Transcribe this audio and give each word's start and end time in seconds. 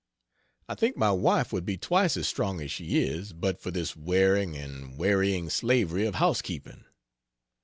I 0.67 0.73
think 0.73 0.97
my 0.97 1.11
wife 1.11 1.53
would 1.53 1.63
be 1.63 1.77
twice 1.77 2.17
as 2.17 2.27
strong 2.27 2.59
as 2.59 2.71
she 2.71 3.03
is, 3.03 3.33
but 3.33 3.61
for 3.61 3.69
this 3.69 3.95
wearing 3.95 4.55
and 4.57 4.97
wearying 4.97 5.47
slavery 5.51 6.07
of 6.07 6.15
house 6.15 6.41
keeping. 6.41 6.85